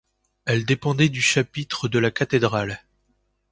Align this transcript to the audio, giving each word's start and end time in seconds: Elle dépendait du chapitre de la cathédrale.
Elle 0.47 0.65
dépendait 0.65 1.09
du 1.09 1.21
chapitre 1.21 1.87
de 1.87 1.99
la 1.99 2.09
cathédrale. 2.09 2.81